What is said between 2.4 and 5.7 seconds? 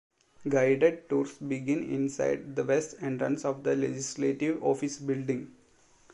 the West Entrance of the Legislative Office Building.